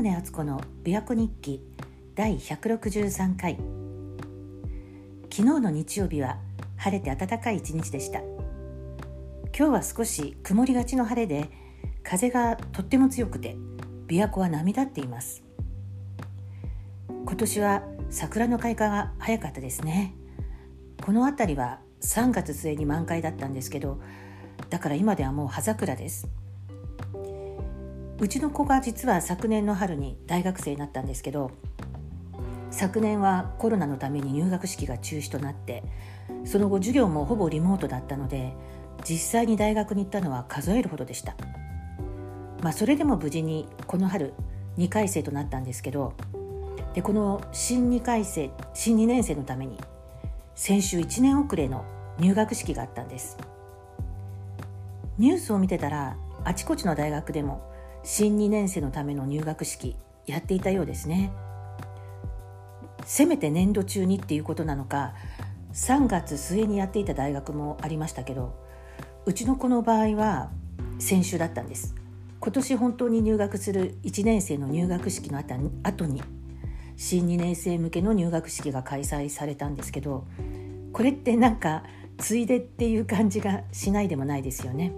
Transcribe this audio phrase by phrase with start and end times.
[0.00, 1.62] 宗敦子の琵琶湖日記
[2.14, 3.58] 第163回。
[5.30, 6.38] 昨日の日曜日は
[6.78, 8.20] 晴れて暖かい一日でした。
[8.20, 11.50] 今日は少し曇りがちの晴れで
[12.02, 13.56] 風がとっても強くて
[14.06, 15.42] 琵琶湖は波立っています。
[17.06, 20.14] 今年は桜の開花が早かったですね。
[21.04, 24.00] この辺りは3月末に満開だったんですけど
[24.70, 26.26] だから今ではもう葉桜です。
[28.20, 31.50] うちの子が実は昨年の春に大学生になったんですけど
[32.70, 35.82] 昨年はコロナのために入学式が中止となって
[36.44, 38.52] その後授業もほぼリモートだったので
[39.04, 41.34] 実際に大学に行ったのは数えるほどでした。
[42.62, 44.34] まあそれでも無事にこの春
[44.76, 46.12] 2回生となったんですけど
[46.92, 49.78] でこの新2回生新2年生のために
[50.54, 51.86] 先週1年遅れの
[52.18, 53.38] 入学式があったんです。
[55.16, 57.69] ニュースを見てたらあちこちの大学でも
[58.02, 61.32] 新2年生のための入学式やっていたようですね。
[63.04, 65.14] せめて年度中にっていうことなのか
[65.72, 68.54] 3月末にやっていた大学もありましたけど
[69.24, 70.50] うちの子の場合は
[70.98, 71.94] 先週だったんです。
[72.40, 76.22] 今年本当に入学する1年生の入学式のあた後に
[76.96, 80.26] 新2年生向けの入学式が開催されたんですけど
[80.92, 81.82] これってなんか
[82.16, 84.92] ついでっていう感じがしないでもないですよね。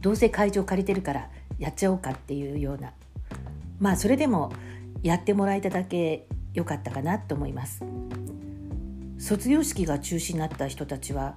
[0.00, 1.30] どうせ会場借りてるから
[1.62, 2.92] やっちゃおうかっていうような。
[3.78, 4.52] まあそれでも
[5.04, 7.84] やってもらえただけ良かったかなと思います。
[9.18, 11.36] 卒業式が中止になった人たちは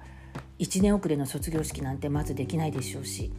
[0.58, 3.32] 1年遅れの卒業式なんてまずできないでしょうし。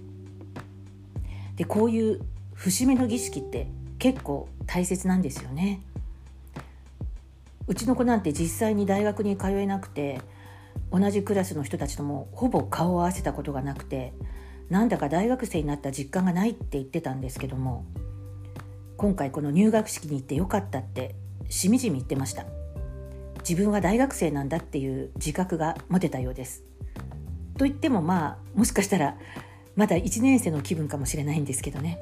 [1.57, 2.21] でこういう
[2.53, 3.67] 節目の儀式って
[3.99, 5.81] 結構大切なんですよね。
[7.67, 10.21] うちの子なんて実際に大学に通えなくて
[10.89, 14.13] 同じクラスの人たちともほぼ顔を合わせたことがなくて
[14.69, 17.85] なんだか大学生になった実感がないって言ってたんですけども
[18.97, 21.15] 今回この入学式に行ってよかったって
[21.49, 22.45] しみじみ言ってました。
[23.47, 26.63] 自分は大学生なんだっていう自覚が持てたようです。
[27.57, 29.15] と言ってもまあもしかしたら
[29.75, 31.99] まだ1年生の気分かもしれないんですけどね。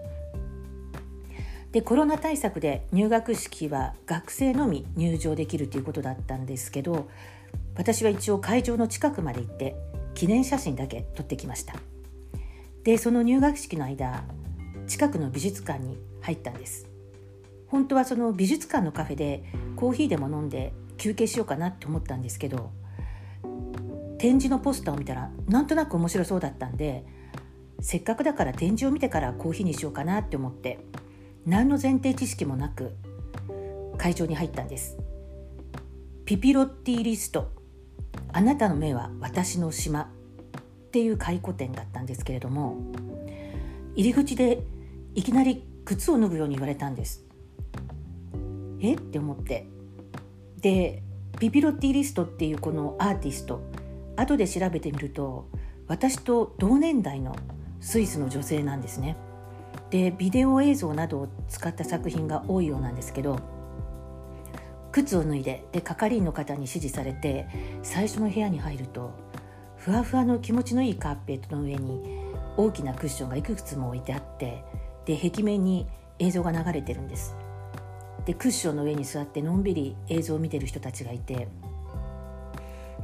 [1.72, 7.10] でコロナ対策で入学式は学生のみ入場できるということだったんですけど
[7.76, 9.76] 私は一応会場の近くまで行って
[10.14, 11.76] 記念写真だけ撮ってきました。
[12.86, 14.24] でその入学式の間
[14.88, 16.88] 近くの美術館に入ったんです。
[17.68, 19.44] 本当はその美術館のカフェで
[19.76, 22.72] コーヒーでも飲んで休憩しようかなって思ったんですけど
[24.20, 27.04] 展示のポスターを見たらなんとなく面白そうだったんで
[27.82, 30.80] せっかくだから展示を見てからコーヒーにしようかなって思って
[31.46, 32.94] 何の前提知識もなく
[33.98, 34.98] 会場に入ったんです。
[36.26, 37.52] ピピロッティリスト。
[38.32, 40.15] あなたの目は私の島。
[40.96, 42.78] っていう回顧展だったんですけれども
[43.98, 44.64] 入り口で
[45.14, 47.26] いきなり靴を脱ぐように言われたんです。
[48.80, 48.94] え？
[48.94, 49.68] って思って。
[50.62, 51.04] で
[51.38, 53.62] ビビロティリストっていうこのアーティスト
[54.16, 55.50] 後で調べてみると
[55.90, 57.36] 私と同年代の
[57.82, 59.18] スイスの女性なんですね。
[59.90, 63.38] でビデオ映像などを使った作品が多いようなんですけど
[64.94, 67.50] 靴を脱いでで係員の方に指示されて
[67.84, 69.12] 最初の部屋に入ると
[69.86, 72.02] ふわふわの気持ちのいいカーペットの上に
[72.58, 74.64] 大きなクッションがいくつも置いてあって
[75.06, 75.86] で壁面に
[76.18, 77.36] 映像が流れてるんです。
[78.26, 81.48] でクッションの上に座ってのんびり映像を見てる人たちがいて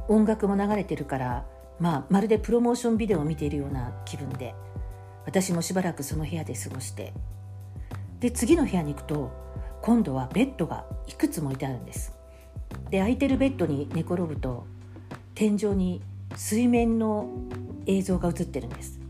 [0.08, 1.46] 音楽も流れてるから
[1.78, 4.52] まあまるでプロモーションビデオを見ているような気分で
[5.24, 7.12] 私もしばらくその部屋で過ごして。
[8.18, 9.30] で次の部屋に行くと
[9.82, 12.12] 今度はベッドがいくつも置いてあるんです。
[12.90, 14.66] で空いてるベッドに寝転ぶと
[15.36, 16.02] 天井に
[16.36, 17.28] 水面の
[17.86, 19.00] 映像が映ってるんです。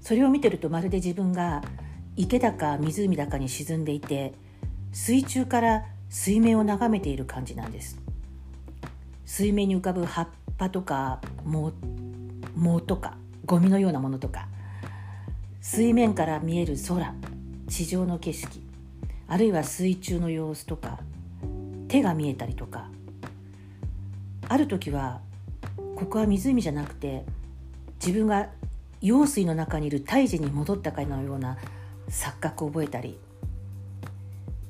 [0.00, 1.62] それを見てるとまるで自分が
[2.16, 4.34] 池だか湖だかに沈んでいて
[4.92, 7.98] 水中から水面を眺めている感じなんです。
[9.24, 11.72] 水面に浮かぶ葉っぱとか藻
[12.56, 14.48] 藻とかゴミのようなものとか
[15.60, 17.14] 水面から見える空
[17.66, 18.62] 地上の景色
[19.26, 21.00] あるいは水中の様子とか
[21.88, 22.88] 手が見えたりとか
[24.48, 25.20] ある時は
[25.96, 27.24] ここは湖じゃなくて
[28.04, 28.48] 自分が
[29.00, 31.58] 用水の中にいる胎児に戻ったかのような
[32.08, 33.18] 錯覚を覚えたり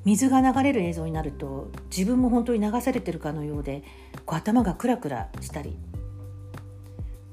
[0.03, 3.83] 水が流れる映像になると自分も本当に流されてるかのようで
[4.25, 5.75] こう頭がクラクラしたり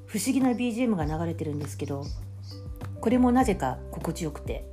[0.06, 2.04] 不思議な BGM が流れてるんですけど
[3.00, 4.64] これもなぜか心地よくて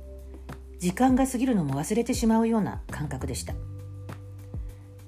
[0.78, 3.52] 時間が過ぎるのも忘れてしまうような感覚でした。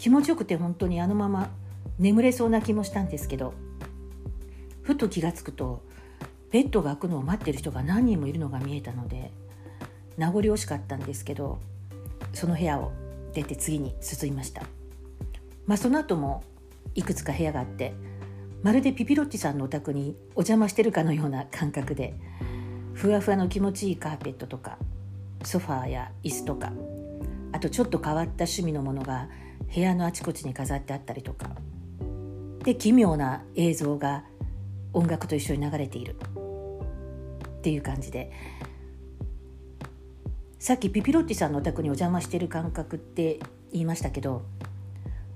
[0.03, 1.49] 気持ちよくて本当にあのまま
[2.01, 3.55] 眠れそうな気もしたんですけど
[4.83, 5.83] ふと気が付くと
[6.51, 9.33] ベッドが開くのを待ってる人が何人もいるのが見えたので
[10.17, 11.59] 名残惜しかったんですけど
[12.33, 12.93] その部屋を
[13.33, 14.63] 出て次に進みました、
[15.67, 16.45] まあ、その後も
[16.95, 17.95] いくつか部屋があって
[18.63, 22.15] まるでピピロッチさんのお宅にお邪魔してるかのような感覚で
[22.93, 24.79] ふわふわの気持ちいいカーペットとか
[25.45, 26.73] ソファーや椅子とか
[27.53, 29.29] あとちょっと変わった趣味のものが
[29.75, 31.51] 部屋のあちこちに飾ってあったりとか
[32.63, 34.25] で奇妙な映像が
[34.93, 36.17] 音楽と一緒に流れている。
[37.59, 38.31] っていう感じで。
[40.59, 43.41] さっきピピロッティさんのお宅にお邪魔してる感覚って
[43.73, 44.43] 言いましたけど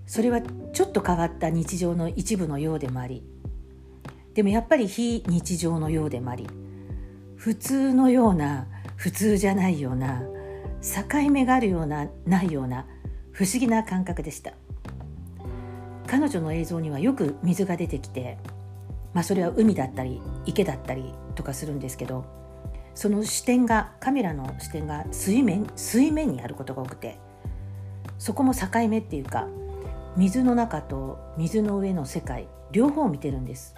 [0.07, 3.25] それはちょっと変わった日常の一部のようでもあり
[4.35, 6.47] でもやっぱり非日常のようでもあり
[7.35, 10.23] 普通のような普通じゃないような
[10.81, 12.87] 境目があるようなないような
[13.33, 14.53] 不思議な感覚でした。
[16.07, 18.39] 彼女の映像にはよく水が出てきて
[19.17, 22.27] まあそれは海だったり池だったりとかするんですけど
[22.95, 27.19] その視点がカメラの視点が水面水面にあることが多くて
[28.19, 29.49] そこも境目っていうか
[30.19, 33.75] 水の中と水の上の世界両方を見てるんです。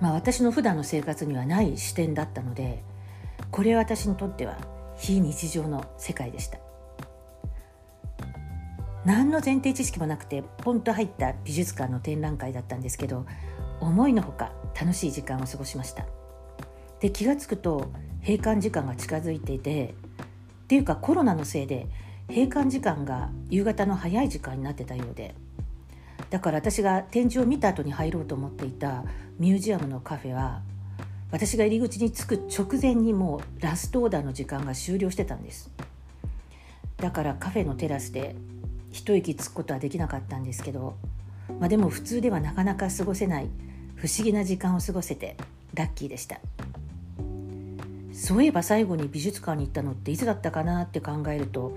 [0.00, 2.82] まあ私の普段の生活にはない視点だったので
[3.52, 4.58] これは私にとっては
[4.96, 6.58] 非日常の世界でした。
[9.04, 13.26] 何の前提知識もなくてポンと入った美術館の展覧会だったんですけど
[13.80, 16.06] 思いのほか楽しい時間を過ごしました。
[17.00, 17.90] で気が付くと
[18.20, 19.94] 閉館時間が近づいていて
[20.64, 21.86] っていうかコロナのせいで
[22.28, 25.34] 閉館時間が夕方の早い時間になってたようで
[26.28, 29.04] だから私が展示を見た後に入ろうと思っていた
[29.38, 30.60] ミュージアムのカフェは
[31.30, 35.70] 私が入り口に着く直前にもうラストオーダーの時間が終了してたんです
[36.98, 38.36] だからカフェのテラスで
[38.92, 40.96] 一息つくことはできなかったんですけど、
[41.58, 43.48] まあ、でも普通ではなかなか過ごせない
[43.96, 45.36] 不思議な時間を過ごせて
[45.74, 46.40] ラッキーでした。
[48.20, 51.74] そういえば最後に美術館に行ったのっていつだったかなって考えると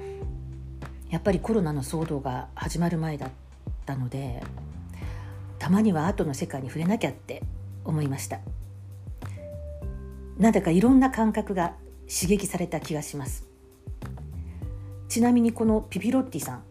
[1.10, 3.30] やっぱりコロナの騒動が始まる前だっ
[3.86, 4.44] たので
[5.58, 7.44] たまにはアートの世界に触れなきゃって
[7.86, 8.42] 思いました
[10.38, 11.76] なんだかいろんな感覚が
[12.14, 13.48] 刺激された気がします
[15.08, 16.64] ちなみにこのピピロッティさん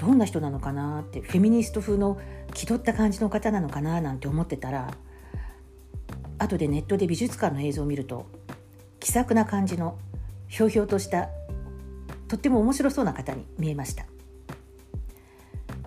[0.00, 2.18] どんな人なのかなってフェミニスト風の
[2.54, 4.90] 気取った感じの方なのかななんて思ってたら
[6.38, 8.26] 後でネットで美術館の映像を見ると
[8.98, 9.98] 気さくな感じの
[10.48, 11.28] ひょうひょうとした
[12.28, 14.06] とっても面白そうな方に見えました。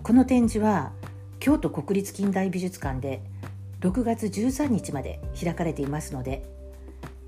[0.04, 0.92] この展示は
[1.40, 3.22] 京都国立近代美術館で
[3.80, 6.44] 6月13日まで開かれていますので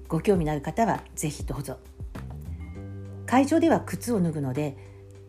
[0.08, 1.78] ご興味のある方はぜひどうぞ
[3.24, 4.76] 会場では靴を脱ぐので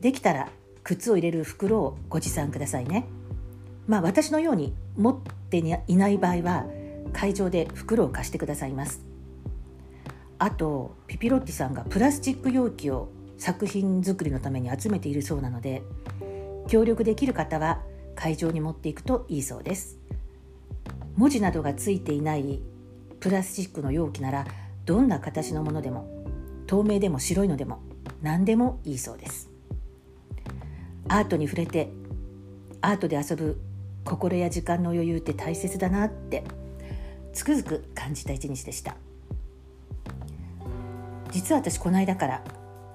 [0.01, 0.49] できたら
[0.87, 3.05] 靴を入れる袋をご持参くださいね。
[3.87, 6.65] まあ私のように持っていない場合は
[7.11, 9.01] 会場で袋を貸してくださいます。
[10.39, 15.83] あとピピロッティさんがプラスチック容器を作品作りのために集めているそうなので
[16.69, 17.81] 協力できる方は
[18.15, 19.97] 会場に持っていくといいそうです。
[21.17, 22.61] 文字などがついていない
[23.19, 24.45] プラスチックの容器なら
[24.85, 26.07] どんな形のものでも
[26.65, 27.81] 透明でも白いのでも
[28.21, 29.56] 何でもいいそうです。
[31.09, 31.89] アートに触れて
[32.81, 33.59] アートで遊ぶ
[34.03, 36.43] 心や時間の余裕って大切だなって
[37.33, 38.95] つくづく感じた一日でした。
[41.31, 42.43] 実は私この間から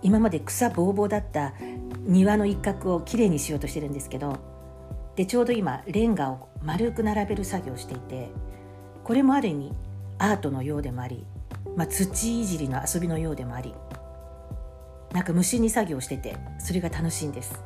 [0.02, 1.54] 今まで草ぼうぼうだった
[2.00, 4.38] 庭の一角をきれいにしようとしてるんですけど
[5.14, 8.30] でちょうど今レンガを丸く並べる作業をしていて
[9.04, 9.72] これもある意味
[10.18, 11.24] アートのようでもあり、
[11.76, 13.74] まあ、土いじりの遊びのようでもあり
[15.12, 17.62] なんか無心に作業しててそれが楽しいんです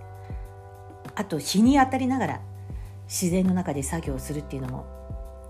[1.16, 2.40] あと日に当たりながら
[3.06, 4.86] 自然の中で作業をするっていうのも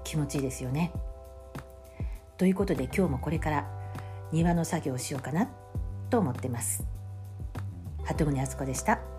[0.05, 0.93] 気持ちいいですよね
[2.39, 3.67] ということで今日もこれから
[4.33, 5.49] 庭の作業をしようかな
[6.09, 6.85] と思ってます
[8.05, 9.16] 鳩宗敦子でした。